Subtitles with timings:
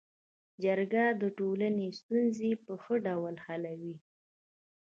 [0.63, 3.95] جرګه د ټولني ستونزي په ښه ډول حلوي.